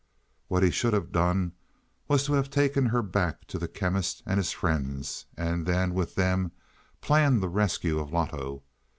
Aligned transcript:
What 0.47 0.63
he 0.63 0.71
should 0.71 0.93
have 0.93 1.11
done 1.11 1.51
was 2.07 2.25
to 2.25 2.33
have 2.33 2.49
taken 2.49 2.87
her 2.87 3.03
back 3.03 3.45
to 3.45 3.59
the 3.59 3.67
Chemist 3.67 4.23
and 4.25 4.39
his 4.39 4.51
friends, 4.51 5.27
and 5.37 5.67
then 5.67 5.93
with 5.93 6.15
them 6.15 6.53
planned 7.01 7.39
the 7.39 7.49
rescue 7.49 7.99
of 7.99 8.11
Loto. 8.11 8.63